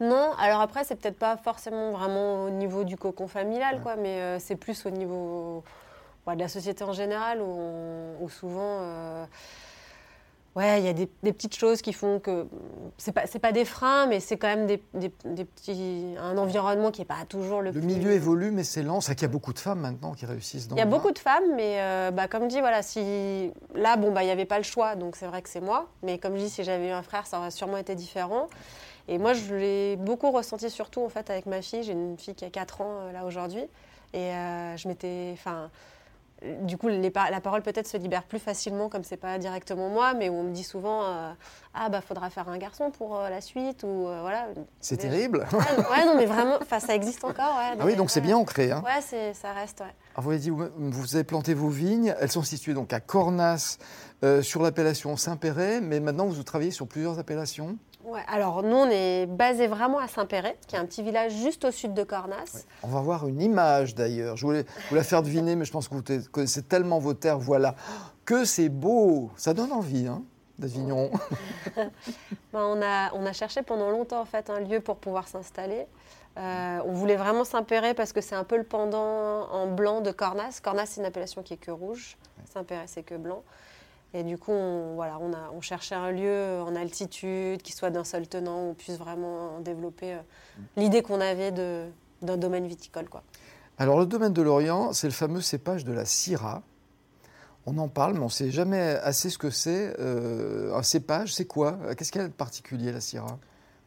Non, 0.00 0.32
alors 0.38 0.60
après, 0.60 0.84
c'est 0.84 0.96
peut-être 0.96 1.18
pas 1.18 1.36
forcément 1.36 1.92
vraiment 1.92 2.44
au 2.44 2.50
niveau 2.50 2.84
du 2.84 2.96
cocon 2.96 3.28
familial, 3.28 3.80
quoi, 3.82 3.96
mais 3.96 4.20
euh, 4.20 4.38
c'est 4.38 4.56
plus 4.56 4.84
au 4.86 4.90
niveau 4.90 5.64
de 6.26 6.38
la 6.38 6.48
société 6.48 6.84
en 6.84 6.92
général 6.92 7.40
où, 7.40 8.28
souvent. 8.28 8.78
Euh, 8.82 9.24
Ouais, 10.58 10.80
il 10.80 10.86
y 10.86 10.88
a 10.88 10.92
des, 10.92 11.06
petites 11.06 11.54
choses 11.54 11.82
qui 11.82 11.92
font 11.92 12.18
que 12.18 12.48
c'est 12.96 13.12
pas 13.12 13.28
pas 13.40 13.52
des 13.52 13.64
freins, 13.64 14.06
mais 14.06 14.18
c'est 14.18 14.36
quand 14.38 14.48
même 14.48 14.66
des, 14.66 14.78
petits 14.78 16.16
un 16.18 16.36
environnement 16.36 16.90
qui 16.90 17.02
est 17.02 17.04
pas 17.04 17.24
toujours 17.28 17.62
le. 17.62 17.70
Le 17.70 17.80
milieu 17.80 18.10
évolue, 18.10 18.50
mais 18.50 18.64
c'est 18.64 18.82
lent. 18.82 19.00
C'est 19.00 19.14
qu'il 19.14 19.22
y 19.22 19.30
a 19.30 19.32
beaucoup 19.32 19.52
de 19.52 19.60
femmes 19.60 19.78
maintenant 19.78 20.14
qui 20.14 20.26
réussissent. 20.26 20.66
Il 20.72 20.76
y 20.76 20.80
a 20.80 20.84
beaucoup 20.84 21.12
de 21.12 21.18
femmes, 21.20 21.54
mais 21.54 21.76
euh, 21.78 22.10
bah, 22.10 22.26
comme 22.26 22.48
dit, 22.48 22.58
voilà, 22.58 22.82
si 22.82 23.52
là, 23.76 23.96
bon, 23.96 24.10
bah, 24.10 24.24
il 24.24 24.26
n'y 24.26 24.32
avait 24.32 24.46
pas 24.46 24.58
le 24.58 24.64
choix, 24.64 24.96
donc 24.96 25.14
c'est 25.14 25.26
vrai 25.26 25.42
que 25.42 25.48
c'est 25.48 25.60
moi. 25.60 25.86
Mais 26.02 26.18
comme 26.18 26.34
je 26.34 26.42
dis, 26.42 26.50
si 26.50 26.64
j'avais 26.64 26.88
eu 26.88 26.92
un 26.92 27.02
frère, 27.02 27.28
ça 27.28 27.38
aurait 27.38 27.52
sûrement 27.52 27.76
été 27.76 27.94
différent. 27.94 28.48
Et 29.06 29.18
moi, 29.18 29.34
je 29.34 29.54
l'ai 29.54 29.94
beaucoup 29.94 30.32
ressenti, 30.32 30.70
surtout 30.70 31.02
en 31.02 31.08
fait 31.08 31.30
avec 31.30 31.46
ma 31.46 31.62
fille. 31.62 31.84
J'ai 31.84 31.92
une 31.92 32.18
fille 32.18 32.34
qui 32.34 32.44
a 32.44 32.50
4 32.50 32.80
ans 32.80 32.86
euh, 32.90 33.12
là 33.12 33.24
aujourd'hui, 33.24 33.62
et 34.12 34.32
euh, 34.32 34.76
je 34.76 34.88
m'étais, 34.88 35.30
enfin 35.34 35.70
du 36.62 36.76
coup, 36.76 36.88
la 36.88 37.40
parole 37.40 37.62
peut-être 37.62 37.88
se 37.88 37.96
libère 37.96 38.22
plus 38.22 38.38
facilement, 38.38 38.88
comme 38.88 39.02
c'est 39.02 39.16
pas 39.16 39.38
directement 39.38 39.88
moi, 39.88 40.14
mais 40.14 40.28
où 40.28 40.34
on 40.34 40.44
me 40.44 40.52
dit 40.52 40.62
souvent 40.62 41.02
euh, 41.04 41.32
Ah, 41.74 41.88
bah, 41.88 42.00
faudra 42.00 42.30
faire 42.30 42.48
un 42.48 42.58
garçon 42.58 42.90
pour 42.90 43.18
euh, 43.18 43.28
la 43.28 43.40
suite, 43.40 43.82
ou 43.82 44.06
euh, 44.06 44.20
voilà. 44.20 44.48
C'est 44.80 44.98
terrible. 44.98 45.46
Ouais, 45.52 46.04
non, 46.04 46.16
mais 46.16 46.26
vraiment, 46.26 46.58
ça 46.78 46.94
existe 46.94 47.24
encore. 47.24 47.56
Ouais, 47.56 47.76
ah 47.78 47.84
oui, 47.84 47.96
donc 47.96 48.10
c'est 48.10 48.20
bien 48.20 48.36
ancré. 48.36 48.70
Hein. 48.70 48.82
Ouais, 48.84 49.32
ça 49.32 49.52
reste, 49.52 49.80
ouais. 49.80 49.86
Alors, 50.14 50.24
vous 50.24 50.30
avez 50.30 50.38
dit, 50.38 50.50
vous 50.50 51.14
avez 51.14 51.24
planté 51.24 51.54
vos 51.54 51.68
vignes, 51.68 52.14
elles 52.20 52.30
sont 52.30 52.42
situées 52.42 52.74
donc 52.74 52.92
à 52.92 53.00
Cornas, 53.00 53.78
sur 54.42 54.62
l'appellation 54.62 55.16
Saint-Péret, 55.16 55.80
mais 55.80 56.00
maintenant 56.00 56.26
vous 56.26 56.42
travaillez 56.42 56.72
sur 56.72 56.86
plusieurs 56.86 57.18
appellations 57.18 57.76
alors 58.26 58.62
nous, 58.62 58.76
on 58.76 58.90
est 58.90 59.26
basé 59.26 59.66
vraiment 59.66 59.98
à 59.98 60.08
Saint-Péret, 60.08 60.56
qui 60.66 60.76
est 60.76 60.78
un 60.78 60.86
petit 60.86 61.02
village 61.02 61.32
juste 61.32 61.64
au 61.64 61.70
sud 61.70 61.94
de 61.94 62.04
Cornas. 62.04 62.64
On 62.82 62.88
va 62.88 63.00
voir 63.00 63.26
une 63.26 63.40
image 63.40 63.94
d'ailleurs. 63.94 64.36
Je 64.36 64.46
voulais 64.46 64.64
vous 64.90 64.96
la 64.96 65.04
faire 65.04 65.22
deviner, 65.22 65.56
mais 65.56 65.64
je 65.64 65.72
pense 65.72 65.88
que 65.88 65.94
vous 65.94 66.02
connaissez 66.30 66.62
tellement 66.62 66.98
vos 66.98 67.14
terres. 67.14 67.38
Voilà. 67.38 67.74
Que 68.24 68.44
c'est 68.44 68.68
beau 68.68 69.30
Ça 69.36 69.54
donne 69.54 69.72
envie, 69.72 70.06
hein 70.06 70.22
d'Avignon. 70.58 71.10
Ben, 72.52 72.60
on, 72.62 72.82
a, 72.82 73.12
on 73.12 73.26
a 73.26 73.32
cherché 73.32 73.62
pendant 73.62 73.90
longtemps 73.90 74.20
en 74.20 74.24
fait 74.24 74.48
un 74.50 74.60
lieu 74.60 74.80
pour 74.80 74.96
pouvoir 74.96 75.28
s'installer. 75.28 75.86
Euh, 76.38 76.78
on 76.84 76.92
voulait 76.92 77.16
vraiment 77.16 77.44
Saint-Péret 77.44 77.94
parce 77.94 78.12
que 78.12 78.20
c'est 78.20 78.34
un 78.34 78.44
peu 78.44 78.56
le 78.56 78.64
pendant 78.64 79.48
en 79.50 79.66
blanc 79.66 80.00
de 80.00 80.10
Cornas. 80.12 80.60
Cornas, 80.62 80.86
c'est 80.86 81.00
une 81.00 81.06
appellation 81.06 81.42
qui 81.42 81.54
est 81.54 81.58
que 81.58 81.70
rouge. 81.70 82.16
Saint-Péret, 82.52 82.86
c'est 82.86 83.02
que 83.02 83.16
blanc. 83.16 83.42
Et 84.14 84.22
du 84.22 84.38
coup, 84.38 84.52
on, 84.52 84.94
voilà, 84.94 85.18
on, 85.20 85.32
a, 85.34 85.50
on 85.52 85.60
cherchait 85.60 85.94
un 85.94 86.10
lieu 86.10 86.60
en 86.62 86.74
altitude 86.74 87.60
qui 87.60 87.72
soit 87.72 87.90
d'un 87.90 88.04
seul 88.04 88.26
tenant, 88.26 88.62
où 88.62 88.70
on 88.70 88.74
puisse 88.74 88.96
vraiment 88.96 89.60
développer 89.60 90.14
euh, 90.14 90.20
l'idée 90.76 91.02
qu'on 91.02 91.20
avait 91.20 91.52
d'un 92.22 92.36
domaine 92.38 92.66
viticole. 92.66 93.08
Quoi. 93.08 93.22
Alors, 93.76 93.98
le 93.98 94.06
domaine 94.06 94.32
de 94.32 94.42
l'Orient, 94.42 94.92
c'est 94.92 95.06
le 95.06 95.12
fameux 95.12 95.42
cépage 95.42 95.84
de 95.84 95.92
la 95.92 96.04
Syrah. 96.04 96.62
On 97.66 97.76
en 97.76 97.88
parle, 97.88 98.14
mais 98.14 98.20
on 98.20 98.24
ne 98.24 98.30
sait 98.30 98.50
jamais 98.50 98.80
assez 98.80 99.28
ce 99.28 99.36
que 99.36 99.50
c'est. 99.50 99.94
Euh, 99.98 100.74
un 100.74 100.82
cépage, 100.82 101.34
c'est 101.34 101.44
quoi? 101.44 101.78
Qu'est-ce 101.96 102.10
qu'il 102.10 102.22
y 102.22 102.24
a 102.24 102.28
de 102.28 102.32
particulier, 102.32 102.92
la 102.92 103.00
Syrah? 103.00 103.38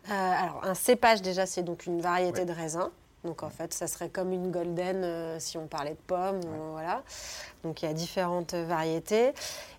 Euh, 0.08 0.12
Alors, 0.12 0.62
un 0.64 0.76
cépage, 0.76 1.24
déjà, 1.24 1.48
c'est 1.48 1.64
donc 1.64 1.88
une 1.88 2.00
variété 2.00 2.46
de 2.46 2.54
raisin. 2.54 2.92
Donc 3.24 3.44
en 3.44 3.50
fait, 3.50 3.74
ça 3.74 3.86
serait 3.86 4.10
comme 4.10 4.34
une 4.34 4.50
golden 4.50 5.04
euh, 5.04 5.36
si 5.40 5.58
on 5.58 5.68
parlait 5.68 5.92
de 5.92 6.06
pommes. 6.08 6.42
voilà. 6.72 7.04
Donc 7.64 7.84
il 7.84 7.86
y 7.86 7.88
a 7.88 7.94
différentes 7.94 8.56
variétés. 8.56 9.34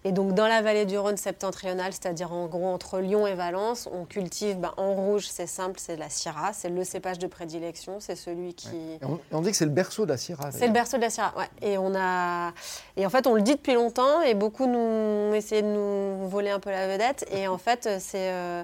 Et 0.05 0.13
donc 0.13 0.35
dans 0.35 0.47
la 0.47 0.63
vallée 0.63 0.87
du 0.87 0.97
Rhône 0.97 1.17
septentrionale, 1.17 1.93
c'est-à-dire 1.93 2.33
en 2.33 2.47
gros 2.47 2.67
entre 2.67 3.01
Lyon 3.01 3.27
et 3.27 3.35
Valence, 3.35 3.89
on 3.93 4.05
cultive 4.05 4.59
ben, 4.59 4.73
en 4.77 4.95
rouge, 4.95 5.27
c'est 5.29 5.49
simple, 5.49 5.81
c'est 5.81 5.97
la 5.97 6.09
Syrah. 6.09 6.53
C'est 6.53 6.69
le 6.69 6.85
cépage 6.85 7.19
de 7.19 7.27
prédilection. 7.27 7.99
C'est 7.99 8.17
celui 8.17 8.55
qui. 8.55 8.99
On, 9.33 9.41
dit 9.41 9.51
que 9.51 9.57
c'est 9.57 9.65
le 9.65 9.73
berceau 9.73 10.05
de 10.05 10.11
la 10.11 10.17
Syrah. 10.17 10.53
C'est 10.53 10.69
le 10.69 10.73
berceau 10.73 10.97
de 10.97 11.03
la 11.03 11.11
Syrah, 11.11 11.35
ouais. 11.37 11.49
Et, 11.63 11.79
on 11.79 11.95
a... 11.97 12.53
et 12.97 13.05
en 13.05 13.11
fait, 13.11 13.27
on 13.27 13.35
le 13.35 13.43
dit 13.43 13.57
depuis 13.57 13.75
longtemps 13.75 14.23
et 14.23 14.35
beaucoup 14.35 14.67
nous 14.67 14.79
ont 14.79 15.35
essayé 15.35 15.63
de 15.63 15.67
nous 15.67 16.29
voler 16.29 16.51
un 16.51 16.61
peu 16.61 16.71
la 16.71 16.87
vedette. 16.87 17.27
Et 17.33 17.49
en 17.49 17.59
fait, 17.59 17.89
c'est. 17.99 18.31
Euh, 18.31 18.63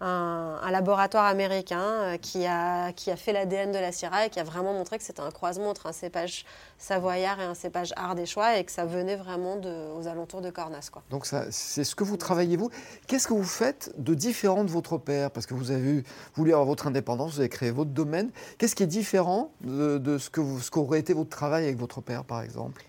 un, 0.00 0.70
laboratoire 0.70 1.24
américain 1.24 1.80
euh, 1.80 2.16
qui, 2.18 2.46
a, 2.46 2.92
qui 2.92 3.10
a 3.10 3.16
fait 3.16 3.32
l'ADN 3.32 3.72
de 3.72 3.78
la 3.78 3.92
Syrah 3.92 4.26
et 4.26 4.30
qui 4.30 4.38
a 4.38 4.44
vraiment 4.44 4.72
montré 4.74 4.98
que 4.98 5.04
c'était 5.04 5.20
un 5.20 5.30
croisement 5.30 5.70
entre 5.70 5.86
un 5.86 5.92
cépage 5.92 6.44
savoyard 6.78 7.40
et 7.40 7.44
un 7.44 7.54
cépage 7.54 7.92
ardéchois 7.96 8.58
et 8.58 8.64
que 8.64 8.72
ça 8.72 8.84
venait 8.84 9.16
vraiment 9.16 9.56
de, 9.56 9.90
aux 9.98 10.06
alentours 10.06 10.42
de 10.42 10.50
Cornas. 10.50 10.90
Quoi. 10.92 11.02
Donc 11.10 11.26
c'est 11.26 11.84
ce 11.84 11.94
que 11.94 12.04
vous 12.04 12.16
travaillez 12.16 12.56
vous. 12.56 12.70
Qu'est-ce 13.06 13.26
que 13.26 13.32
vous 13.32 13.44
faites 13.44 13.92
de 13.96 14.14
différent 14.14 14.64
de 14.64 14.70
votre 14.70 14.98
père? 14.98 15.30
Parce 15.30 15.46
que 15.46 15.54
vous 15.54 15.70
avez 15.70 16.04
voulu 16.34 16.52
avoir 16.52 16.66
votre 16.66 16.86
indépendance, 16.86 17.34
vous 17.34 17.40
avez 17.40 17.48
créé 17.48 17.70
votre 17.70 17.90
domaine. 17.90 18.30
Qu'est-ce 18.58 18.74
qui 18.74 18.82
est 18.82 18.88
différent 18.88 19.52
de, 19.62 20.18
vous, 20.36 20.60
ce 20.60 20.70
qu'aurait 20.70 21.00
été 21.00 21.14
votre 21.14 21.30
travail 21.30 21.64
avec 21.64 21.78
votre 21.78 22.00
père, 22.02 22.24
par 22.24 22.42
exemple? 22.42 22.84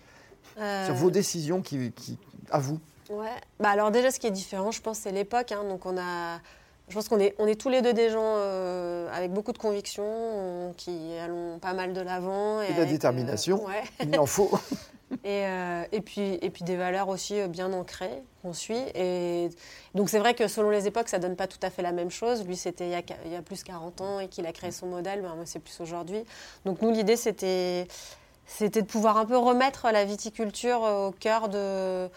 Euh, 0.58 0.86
Sur 0.86 0.94
vos 0.94 1.10
décisions 1.10 1.62
qui, 1.62 1.92
qui 1.92 2.18
à 2.50 2.58
vous 2.58 2.78
Ouais. 3.10 3.28
Bah 3.58 3.70
alors 3.70 3.90
déjà, 3.90 4.10
ce 4.10 4.18
qui 4.18 4.26
est 4.26 4.32
différent, 4.32 4.70
je 4.70 4.82
pense, 4.82 4.98
c'est 4.98 5.12
l'époque. 5.12 5.52
Hein. 5.52 5.64
Donc 5.64 5.86
on 5.86 5.96
a 5.96 6.40
je 6.88 6.94
pense 6.94 7.08
qu'on 7.08 7.20
est, 7.20 7.34
on 7.38 7.46
est 7.46 7.60
tous 7.60 7.68
les 7.68 7.82
deux 7.82 7.92
des 7.92 8.10
gens 8.10 8.22
euh, 8.22 9.08
avec 9.12 9.32
beaucoup 9.32 9.52
de 9.52 9.58
conviction, 9.58 10.72
qui 10.76 11.12
allons 11.22 11.58
pas 11.58 11.74
mal 11.74 11.92
de 11.92 12.00
l'avant. 12.00 12.62
Et, 12.62 12.72
de 12.72 12.78
la 12.78 12.86
détermination, 12.86 13.64
il 14.00 14.18
en 14.18 14.26
faut. 14.26 14.50
et, 15.24 15.44
euh, 15.46 15.84
et, 15.92 16.00
puis, 16.00 16.38
et 16.40 16.50
puis 16.50 16.64
des 16.64 16.76
valeurs 16.76 17.08
aussi 17.08 17.40
euh, 17.40 17.46
bien 17.46 17.72
ancrées 17.72 18.22
qu'on 18.42 18.54
suit. 18.54 18.82
Et 18.94 19.50
donc 19.94 20.08
c'est 20.08 20.18
vrai 20.18 20.34
que 20.34 20.48
selon 20.48 20.70
les 20.70 20.86
époques, 20.86 21.08
ça 21.08 21.18
donne 21.18 21.36
pas 21.36 21.46
tout 21.46 21.58
à 21.62 21.68
fait 21.68 21.82
la 21.82 21.92
même 21.92 22.10
chose. 22.10 22.46
Lui, 22.46 22.56
c'était 22.56 22.88
il, 22.88 23.04
il, 23.26 23.32
y 23.32 23.36
a 23.36 23.42
plus 23.42 23.62
40 23.64 24.00
ans 24.00 24.20
et 24.20 24.28
qu'il 24.28 24.46
a 24.46 24.52
créé 24.52 24.70
son 24.70 24.86
modèle. 24.86 25.20
Ben, 25.20 25.34
moi, 25.34 25.44
c'est 25.44 25.60
plus 25.60 25.80
aujourd'hui. 25.80 26.24
Donc 26.64 26.80
nous, 26.80 26.90
l'idée, 26.90 27.16
c'était, 27.16 27.86
c'était 28.46 28.80
de 28.80 28.86
pouvoir 28.86 29.18
un 29.18 29.26
peu 29.26 29.36
remettre 29.36 29.88
la 29.92 30.06
viticulture 30.06 30.80
au 30.80 31.10
cœur 31.10 31.50
de 31.50 32.08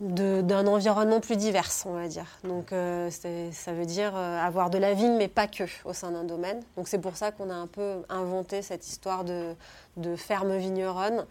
d'un 0.00 0.66
environnement 0.66 1.20
plus 1.20 1.36
divers, 1.36 1.70
on 1.86 1.92
va 1.92 2.08
dire. 2.08 2.26
Donc 2.42 2.72
euh, 2.72 3.10
ça 3.10 3.72
veut 3.72 3.86
dire 3.86 4.12
euh, 4.16 4.38
avoir 4.40 4.68
de 4.70 4.78
la 4.78 4.92
vigne, 4.92 5.16
mais 5.16 5.28
pas 5.28 5.46
que 5.46 5.64
au 5.84 5.92
sein 5.92 6.10
d'un 6.10 6.24
domaine. 6.24 6.60
Donc 6.76 6.88
c'est 6.88 6.98
pour 6.98 7.16
ça 7.16 7.30
qu'on 7.30 7.48
a 7.48 7.54
un 7.54 7.68
peu 7.68 8.02
inventé 8.08 8.62
cette 8.62 8.86
histoire 8.88 9.24
de, 9.24 9.54
de 9.96 10.16
ferme 10.16 10.56
vigneronne. 10.56 11.26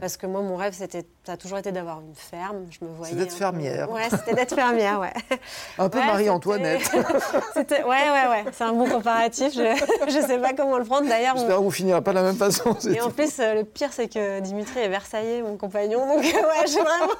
Parce 0.00 0.16
que 0.16 0.26
moi, 0.26 0.42
mon 0.42 0.56
rêve, 0.56 0.74
c'était, 0.76 1.06
ça 1.24 1.32
a 1.32 1.36
toujours 1.36 1.58
été 1.58 1.72
d'avoir 1.72 2.00
une 2.00 2.14
ferme. 2.14 2.66
Je 2.70 2.84
me 2.84 2.90
voyais. 2.90 3.12
C'est 3.12 3.18
d'être 3.18 3.32
fermière. 3.32 3.90
Ouais, 3.90 4.08
c'était 4.10 4.34
d'être 4.34 4.54
fermière, 4.54 5.00
ouais. 5.00 5.12
Un 5.78 5.88
peu 5.88 5.98
Marie-Antoinette. 5.98 6.82
c'était... 7.54 7.82
Ouais, 7.82 8.10
ouais, 8.10 8.28
ouais. 8.28 8.44
C'est 8.52 8.64
un 8.64 8.74
bon 8.74 8.88
comparatif. 8.88 9.54
Je 9.54 9.62
ne 10.20 10.26
sais 10.26 10.38
pas 10.38 10.52
comment 10.52 10.76
le 10.78 10.84
prendre 10.84 11.08
d'ailleurs. 11.08 11.36
J'espère 11.36 11.56
que 11.56 11.62
vous 11.62 11.70
finirez 11.70 12.02
pas 12.02 12.10
de 12.10 12.16
la 12.16 12.22
même 12.22 12.36
façon. 12.36 12.76
Et 12.88 13.00
en 13.00 13.10
plus, 13.10 13.38
euh, 13.38 13.54
le 13.54 13.64
pire, 13.64 13.90
c'est 13.92 14.08
que 14.08 14.40
Dimitri 14.40 14.80
est 14.80 14.88
versaillais, 14.88 15.40
mon 15.42 15.56
compagnon. 15.56 16.06
Donc, 16.06 16.22
ouais, 16.22 16.66
j'ai 16.66 16.80
vraiment. 16.80 17.12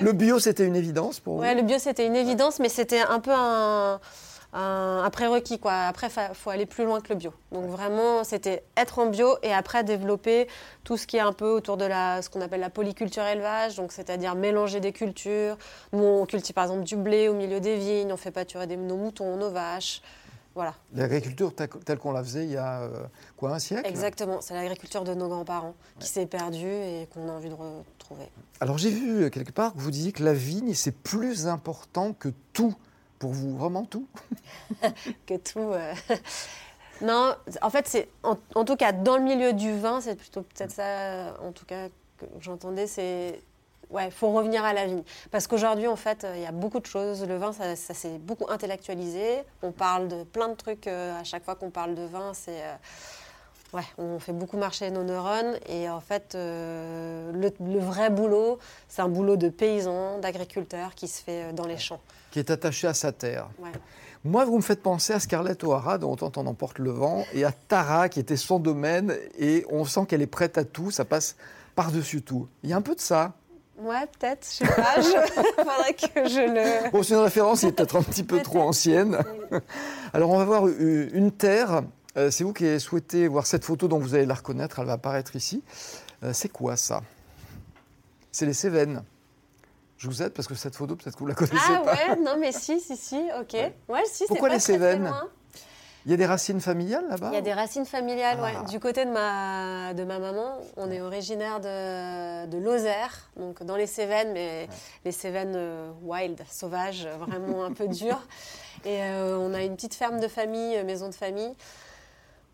Le 0.00 0.12
bio, 0.12 0.38
c'était 0.38 0.66
une 0.66 0.76
évidence 0.76 1.20
pour 1.20 1.36
vous? 1.36 1.40
Ouais, 1.40 1.54
le 1.54 1.62
bio, 1.62 1.78
c'était 1.78 2.06
une 2.06 2.16
évidence, 2.16 2.58
mais 2.58 2.68
c'était 2.68 3.00
un 3.00 3.20
peu 3.20 3.32
un 3.32 4.00
un, 4.58 5.10
prérequis. 5.10 5.58
Quoi. 5.58 5.72
Après, 5.72 6.08
il 6.08 6.34
faut 6.34 6.50
aller 6.50 6.66
plus 6.66 6.84
loin 6.84 7.00
que 7.00 7.08
le 7.10 7.14
bio. 7.14 7.32
Donc 7.52 7.66
vraiment, 7.70 8.24
c'était 8.24 8.64
être 8.76 8.98
en 8.98 9.06
bio 9.06 9.36
et 9.42 9.52
après 9.52 9.84
développer 9.84 10.48
tout 10.84 10.96
ce 10.96 11.06
qui 11.06 11.16
est 11.16 11.20
un 11.20 11.32
peu 11.32 11.50
autour 11.50 11.76
de 11.76 11.84
la, 11.84 12.22
ce 12.22 12.30
qu'on 12.30 12.40
appelle 12.40 12.60
la 12.60 12.70
polyculture 12.70 13.24
élevage, 13.24 13.76
donc 13.76 13.92
c'est-à-dire 13.92 14.34
mélanger 14.34 14.80
des 14.80 14.92
cultures. 14.92 15.56
Nous, 15.92 16.02
on 16.02 16.26
cultive 16.26 16.54
par 16.54 16.64
exemple 16.64 16.84
du 16.84 16.96
blé 16.96 17.28
au 17.28 17.34
milieu 17.34 17.60
des 17.60 17.76
vignes, 17.76 18.12
on 18.12 18.16
fait 18.16 18.30
pâturer 18.30 18.66
des, 18.66 18.76
nos 18.76 18.96
moutons, 18.96 19.36
nos 19.36 19.50
vaches. 19.50 20.02
Voilà. 20.54 20.74
L'agriculture 20.92 21.52
telle 21.54 21.98
qu'on 21.98 22.10
la 22.10 22.24
faisait 22.24 22.42
il 22.42 22.50
y 22.50 22.56
a 22.56 22.80
euh, 22.80 23.04
quoi, 23.36 23.54
un 23.54 23.60
siècle? 23.60 23.88
Exactement, 23.88 24.40
c'est 24.40 24.54
l'agriculture 24.54 25.04
de 25.04 25.14
nos 25.14 25.28
grands-parents 25.28 25.74
qui 26.00 26.08
s'est 26.08 26.26
perdue 26.26 26.66
et 26.66 27.08
qu'on 27.14 27.28
a 27.28 27.32
envie 27.32 27.48
de 27.48 27.54
retrouver. 27.54 28.28
Alors 28.58 28.76
j'ai 28.76 28.90
vu 28.90 29.22
euh, 29.22 29.30
quelque 29.30 29.52
part 29.52 29.72
que 29.72 29.78
vous 29.78 29.92
disiez 29.92 30.10
que 30.10 30.24
la 30.24 30.32
vigne, 30.32 30.74
c'est 30.74 30.96
plus 30.96 31.46
important 31.46 32.12
que 32.12 32.30
tout 32.52 32.74
pour 33.18 33.32
vous, 33.32 33.56
vraiment 33.56 33.84
tout 33.84 34.06
Que 35.26 35.36
tout. 35.36 35.60
Euh. 35.60 35.94
non, 37.00 37.34
en 37.62 37.70
fait, 37.70 37.86
c'est 37.86 38.08
en, 38.22 38.64
tout 38.64 38.76
cas 38.76 38.92
dans 38.92 39.16
le 39.16 39.22
milieu 39.22 39.52
du 39.52 39.76
vin, 39.78 40.00
c'est 40.00 40.16
plutôt 40.16 40.42
peut-être 40.42 40.72
ça, 40.72 41.34
en 41.42 41.52
tout 41.52 41.64
cas 41.64 41.88
que 42.18 42.26
j'entendais, 42.40 42.86
c'est 42.86 43.42
ouais, 43.90 44.10
faut 44.10 44.32
revenir 44.32 44.64
à 44.64 44.72
la 44.72 44.86
vigne. 44.86 45.02
Parce 45.30 45.46
qu'aujourd'hui, 45.46 45.86
en 45.86 45.96
fait, 45.96 46.26
il 46.34 46.42
y 46.42 46.46
a 46.46 46.52
beaucoup 46.52 46.80
de 46.80 46.86
choses. 46.86 47.24
Le 47.26 47.36
vin, 47.36 47.52
ça, 47.52 47.74
s'est 47.76 48.18
beaucoup 48.18 48.46
intellectualisé. 48.50 49.42
On 49.62 49.72
parle 49.72 50.08
de 50.08 50.24
plein 50.24 50.48
de 50.48 50.54
trucs 50.54 50.86
euh, 50.86 51.18
à 51.18 51.24
chaque 51.24 51.44
fois 51.44 51.54
qu'on 51.54 51.70
parle 51.70 51.94
de 51.94 52.04
vin. 52.04 52.32
C'est 52.34 52.62
euh, 52.62 52.74
ouais, 53.72 53.82
on 53.98 54.18
fait 54.18 54.32
beaucoup 54.32 54.56
marcher 54.56 54.90
nos 54.90 55.04
neurones. 55.04 55.58
Et 55.68 55.88
en 55.88 56.00
fait, 56.00 56.34
le, 56.34 57.32
le, 57.32 57.78
vrai 57.78 58.10
boulot, 58.10 58.58
c'est 58.88 59.02
un 59.02 59.08
boulot 59.08 59.36
de 59.36 59.48
paysan, 59.48 60.18
d'agriculteur 60.18 60.94
qui 60.94 61.08
se 61.08 61.22
fait 61.22 61.52
dans 61.52 61.66
les 61.66 61.78
champs 61.78 62.00
qui 62.30 62.38
est 62.38 62.50
attaché 62.50 62.86
à 62.86 62.94
sa 62.94 63.12
terre. 63.12 63.48
Moi, 64.24 64.44
vous 64.44 64.56
me 64.56 64.62
faites 64.62 64.82
penser 64.82 65.12
à 65.12 65.20
Scarlett 65.20 65.62
O'Hara, 65.64 65.98
dont 65.98 66.16
on 66.20 66.46
emporte 66.46 66.78
le 66.78 66.90
vent, 66.90 67.24
et 67.32 67.44
à 67.44 67.52
Tara, 67.52 68.08
qui 68.08 68.20
était 68.20 68.36
son 68.36 68.58
domaine, 68.58 69.14
et 69.38 69.64
on 69.70 69.84
sent 69.84 70.06
qu'elle 70.08 70.22
est 70.22 70.26
prête 70.26 70.58
à 70.58 70.64
tout, 70.64 70.90
ça 70.90 71.04
passe 71.04 71.36
par-dessus 71.74 72.22
tout. 72.22 72.48
Il 72.62 72.70
y 72.70 72.72
a 72.72 72.76
un 72.76 72.82
peu 72.82 72.94
de 72.94 73.00
ça. 73.00 73.32
Ouais, 73.78 74.06
peut-être, 74.18 74.44
je 74.44 74.66
sais 74.66 74.66
pas, 74.66 74.96
il 74.96 75.02
faudrait 75.56 75.94
que 75.94 76.28
je 76.28 76.40
le... 76.40 76.90
Bon, 76.90 77.04
c'est 77.04 77.14
une 77.14 77.20
référence 77.20 77.60
qui 77.60 77.66
est 77.66 77.72
peut-être 77.72 77.96
un 77.96 78.02
petit 78.02 78.24
peu 78.24 78.40
trop 78.42 78.60
ancienne. 78.60 79.18
Alors, 80.12 80.30
on 80.30 80.38
va 80.38 80.44
voir 80.44 80.66
une 80.66 81.30
terre. 81.30 81.82
Euh, 82.18 82.30
c'est 82.32 82.42
vous 82.42 82.52
qui 82.52 82.66
avez 82.66 82.80
souhaité 82.80 83.28
voir 83.28 83.46
cette 83.46 83.64
photo 83.64 83.86
dont 83.86 83.98
vous 83.98 84.14
allez 84.14 84.26
la 84.26 84.34
reconnaître, 84.34 84.80
elle 84.80 84.86
va 84.86 84.94
apparaître 84.94 85.36
ici. 85.36 85.62
Euh, 86.24 86.32
c'est 86.32 86.48
quoi 86.48 86.76
ça? 86.76 87.02
C'est 88.32 88.44
les 88.44 88.54
Cévennes. 88.54 89.04
Je 89.98 90.08
vous 90.08 90.22
aide 90.22 90.32
parce 90.32 90.48
que 90.48 90.54
cette 90.54 90.74
photo, 90.74 90.96
peut-être 90.96 91.14
que 91.14 91.20
vous 91.20 91.28
la 91.28 91.34
connaissez 91.34 91.56
ah, 91.70 91.82
pas. 91.84 91.94
Ah 91.94 92.10
ouais, 92.10 92.20
non 92.20 92.36
mais 92.38 92.50
si, 92.50 92.80
si, 92.80 92.96
si, 92.96 93.20
ok. 93.40 93.54
Ouais, 93.88 94.02
si, 94.10 94.24
Pourquoi 94.26 94.48
pas 94.48 94.54
les 94.54 94.60
Cévennes? 94.60 95.12
il 96.06 96.12
y 96.12 96.14
a 96.14 96.16
des 96.16 96.26
racines 96.26 96.60
familiales 96.60 97.06
là-bas 97.08 97.28
Il 97.32 97.34
y 97.34 97.38
a 97.38 97.42
des 97.42 97.52
racines 97.52 97.84
familiales, 97.84 98.38
oui. 98.42 98.50
Ah. 98.56 98.64
Du 98.64 98.80
côté 98.80 99.04
de 99.04 99.10
ma, 99.10 99.92
de 99.94 100.04
ma 100.04 100.18
maman, 100.18 100.58
on 100.76 100.90
est 100.90 101.00
originaire 101.00 101.60
de, 101.60 102.46
de 102.46 102.58
Lozère, 102.58 103.30
donc 103.36 103.62
dans 103.62 103.76
les 103.76 103.86
Cévennes, 103.86 104.32
mais 104.32 104.68
les 105.04 105.12
Cévennes 105.12 105.54
euh, 105.54 105.90
wild, 106.02 106.40
sauvages, 106.50 107.06
vraiment 107.18 107.64
un 107.64 107.72
peu 107.72 107.86
dures. 107.86 108.26
Et 108.84 109.02
euh, 109.02 109.36
on 109.38 109.52
a 109.54 109.62
une 109.62 109.74
petite 109.74 109.94
ferme 109.94 110.18
de 110.18 110.28
famille, 110.28 110.82
maison 110.84 111.08
de 111.08 111.14
famille. 111.14 111.54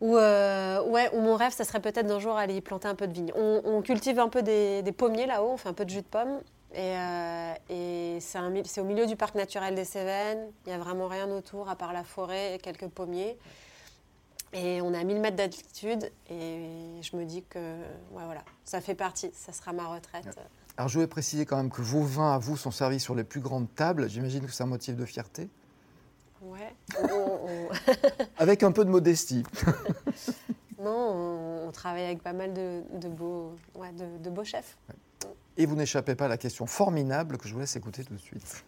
Où, 0.05 0.17
ouais, 0.17 1.09
où 1.15 1.21
mon 1.23 1.35
rêve, 1.35 1.55
ça 1.55 1.65
serait 1.65 1.81
peut-être 1.81 2.07
d'un 2.07 2.19
jour 2.19 2.37
aller 2.37 2.57
y 2.57 2.61
planter 2.61 2.89
un 2.89 2.95
peu 2.95 3.07
de 3.07 3.13
vigne. 3.15 3.33
On, 3.35 3.81
cultive 3.81 4.19
un 4.19 4.29
peu 4.29 4.43
des, 4.43 4.93
pommiers 4.95 5.25
là-haut, 5.25 5.53
on 5.53 5.57
fait 5.57 5.71
un 5.71 5.73
peu 5.73 5.87
de 5.87 5.91
jus 5.91 6.03
de 6.03 6.07
pomme. 6.07 6.41
Et, 6.75 6.95
euh, 6.99 8.21
c'est 8.21 8.81
au 8.81 8.85
milieu 8.85 9.07
du 9.07 9.17
parc 9.17 9.35
naturel 9.35 9.75
des 9.75 9.87
Cévennes. 9.87 10.51
Il 10.67 10.69
n'y 10.69 10.75
a 10.75 10.79
vraiment 10.79 11.09
rien 11.09 11.31
autour 11.31 11.71
à 11.71 11.77
part 11.77 11.95
la 11.95 12.05
forêt 12.05 12.57
et 12.57 12.59
quelques 12.59 12.89
pommiers. 12.89 13.39
Et 14.53 14.83
on 14.83 14.93
a 14.93 15.03
1000 15.03 15.21
mètres 15.21 15.37
d'altitude. 15.37 16.11
Et 16.29 17.01
je 17.01 17.17
me 17.17 17.25
dis 17.25 17.43
que 17.49 17.75
voilà, 18.13 18.45
ça 18.67 18.83
fait 18.83 18.95
partie, 18.95 19.31
ça 19.33 19.53
sera 19.53 19.73
ma 19.73 19.87
retraite. 19.87 20.39
Alors 20.77 20.89
je 20.89 20.95
voulais 20.95 21.07
préciser 21.07 21.47
quand 21.47 21.57
même 21.57 21.71
que 21.71 21.81
vos 21.81 22.03
vins 22.03 22.35
à 22.35 22.39
vous 22.39 22.59
sont 22.59 22.73
servis 22.73 23.01
sur 23.01 23.15
les 23.15 23.25
plus 23.25 23.41
grandes 23.41 23.75
tables. 23.75 24.11
J'imagine 24.11 24.45
que 24.45 24.53
c'est 24.53 24.65
un 24.65 24.67
motif 24.67 24.97
de 24.97 25.07
fierté. 25.07 25.49
Ouais. 26.45 26.75
avec 28.39 28.63
un 28.63 28.73
peu 28.73 28.85
de 28.85 28.91
modestie. 28.91 29.45
non, 30.79 31.67
on, 31.67 31.73
travaille 31.73 32.05
avec 32.05 32.23
pas 32.23 32.33
mal 32.33 32.53
de, 32.53 33.09
beaux, 33.09 33.57
de, 33.75 34.31
beaux 34.31 34.45
chefs. 34.45 34.77
Et 35.57 35.67
vous 35.67 35.77
n'échappez 35.77 36.15
pas 36.15 36.27
à 36.27 36.29
la 36.29 36.39
question 36.39 36.67
formidable 36.67 37.39
que 37.39 37.49
je 37.49 37.55
vous 37.55 37.61
laisse 37.61 37.77
écouter 37.77 38.05
tout 38.05 38.15
de 38.15 38.21
suite. 38.21 38.65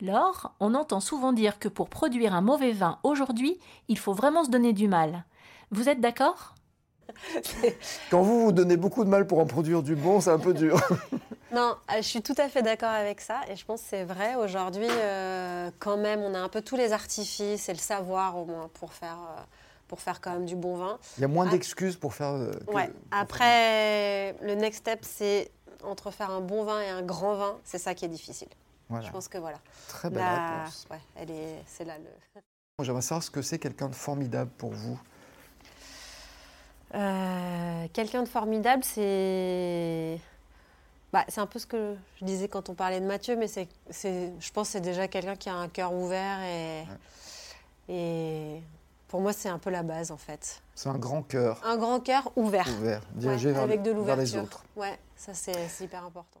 Laure, 0.00 0.54
on 0.60 0.74
entend 0.74 1.00
souvent 1.00 1.32
dire 1.32 1.58
que 1.58 1.68
pour 1.68 1.88
produire 1.88 2.34
un 2.34 2.40
mauvais 2.40 2.72
vin 2.72 2.98
aujourd'hui, 3.02 3.58
il 3.88 3.98
faut 3.98 4.12
vraiment 4.12 4.44
se 4.44 4.50
donner 4.50 4.72
du 4.72 4.88
mal. 4.88 5.24
Vous 5.70 5.88
êtes 5.88 6.00
d'accord? 6.00 6.54
Quand 8.10 8.22
vous 8.22 8.46
vous 8.46 8.52
donnez 8.52 8.76
beaucoup 8.76 9.04
de 9.04 9.08
mal 9.08 9.26
pour 9.26 9.38
en 9.38 9.46
produire 9.46 9.82
du 9.82 9.96
bon, 9.96 10.20
c'est 10.20 10.30
un 10.30 10.38
peu 10.38 10.54
dur. 10.54 10.80
non, 11.52 11.76
euh, 11.90 11.96
je 11.96 12.02
suis 12.02 12.22
tout 12.22 12.34
à 12.38 12.48
fait 12.48 12.62
d'accord 12.62 12.90
avec 12.90 13.20
ça. 13.20 13.40
Et 13.48 13.56
je 13.56 13.64
pense 13.64 13.82
que 13.82 13.88
c'est 13.90 14.04
vrai. 14.04 14.34
Aujourd'hui, 14.36 14.88
euh, 14.88 15.70
quand 15.78 15.96
même, 15.96 16.20
on 16.20 16.34
a 16.34 16.38
un 16.38 16.48
peu 16.48 16.62
tous 16.62 16.76
les 16.76 16.92
artifices 16.92 17.68
et 17.68 17.72
le 17.72 17.78
savoir 17.78 18.36
au 18.38 18.44
moins 18.44 18.68
pour 18.74 18.92
faire. 18.92 19.18
Euh, 19.38 19.40
pour 19.86 20.00
faire 20.00 20.22
quand 20.22 20.32
même 20.32 20.46
du 20.46 20.56
bon 20.56 20.76
vin. 20.76 20.98
Il 21.18 21.20
y 21.20 21.24
a 21.24 21.28
moins 21.28 21.44
d'excuses 21.46 21.96
pour 21.96 22.14
faire. 22.14 22.32
ouais. 22.68 22.90
Après, 23.10 24.34
le 24.40 24.54
next 24.54 24.80
step, 24.80 25.00
c'est 25.02 25.50
entre 25.84 26.10
faire 26.10 26.30
un 26.30 26.40
bon 26.40 26.64
vin 26.64 26.80
et 26.80 26.88
un 26.88 27.02
grand 27.02 27.34
vin, 27.34 27.56
c'est 27.64 27.78
ça 27.78 27.94
qui 27.94 28.06
est 28.06 28.08
difficile. 28.08 28.48
Je 28.90 29.10
pense 29.10 29.28
que 29.28 29.38
voilà. 29.38 29.58
Très 29.88 30.10
belle 30.10 30.22
réponse. 30.22 30.86
Ouais, 30.90 31.00
elle 31.16 31.30
est, 31.30 31.62
c'est 31.66 31.84
là 31.84 31.94
le. 31.98 32.42
J'aimerais 32.82 33.02
savoir 33.02 33.22
ce 33.22 33.30
que 33.30 33.42
c'est 33.42 33.58
quelqu'un 33.58 33.88
de 33.88 33.94
formidable 33.94 34.50
pour 34.58 34.72
vous. 34.72 34.98
Euh, 36.94 37.86
quelqu'un 37.92 38.22
de 38.22 38.28
formidable, 38.28 38.84
c'est. 38.84 40.18
Bah, 41.12 41.24
c'est 41.28 41.40
un 41.40 41.46
peu 41.46 41.58
ce 41.60 41.66
que 41.66 41.94
je 42.20 42.24
disais 42.24 42.48
quand 42.48 42.68
on 42.68 42.74
parlait 42.74 43.00
de 43.00 43.06
Mathieu, 43.06 43.36
mais 43.36 43.46
c'est, 43.46 43.68
je 43.92 44.50
pense 44.52 44.68
que 44.68 44.72
c'est 44.72 44.80
déjà 44.80 45.06
quelqu'un 45.06 45.36
qui 45.36 45.48
a 45.48 45.54
un 45.54 45.68
cœur 45.68 45.92
ouvert 45.92 46.42
et, 46.42 46.84
et 47.88 48.60
pour 49.06 49.20
moi, 49.20 49.32
c'est 49.32 49.48
un 49.48 49.60
peu 49.60 49.70
la 49.70 49.84
base 49.84 50.10
en 50.10 50.16
fait. 50.16 50.60
C'est 50.74 50.88
un 50.88 50.98
grand 50.98 51.22
cœur. 51.22 51.60
Un 51.64 51.76
grand 51.76 52.00
cœur 52.00 52.32
ouvert. 52.34 52.66
Ouvert, 52.80 53.02
dirigé 53.12 53.52
vers, 53.52 53.62
avec 53.62 53.82
de 53.82 53.92
vers 53.92 54.16
les 54.16 54.36
autres. 54.36 54.64
Ouais, 54.74 54.98
ça 55.14 55.34
c'est 55.34 55.54
hyper 55.80 56.04
important. 56.04 56.40